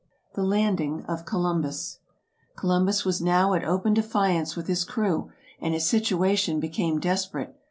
[0.33, 1.99] The Landing of Columbus
[2.55, 7.55] Columbus was now at open defiance with his crew, and his situation became desperate.